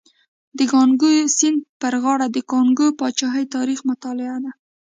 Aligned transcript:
د 0.57 0.59
کانګو 0.71 1.11
سیند 1.37 1.59
پر 1.81 1.93
غاړه 2.03 2.27
د 2.31 2.37
کانګو 2.51 2.87
پاچاهۍ 2.99 3.45
تاریخ 3.55 3.79
مطالعه 3.89 4.37
ده. 4.43 4.51